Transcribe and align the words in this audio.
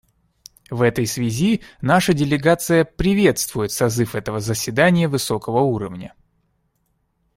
В 0.71 0.81
этой 0.81 1.05
связи 1.05 1.61
наша 1.79 2.13
делегация 2.15 2.85
приветствует 2.85 3.71
созыв 3.71 4.15
этого 4.15 4.39
заседания 4.39 5.07
высокого 5.07 5.59
уровня. 5.59 6.15